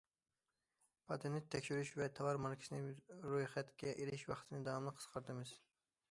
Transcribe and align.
پاتېنت 1.09 1.49
تەكشۈرۈش 1.55 1.91
ۋە 1.99 2.07
تاۋار 2.19 2.39
ماركىسىنى 2.45 2.79
رويخەتكە 3.33 3.93
ئېلىش 3.99 4.23
ۋاقتىنى 4.31 4.63
داۋاملىق 4.69 4.97
قىسقارتىمىز. 5.03 5.53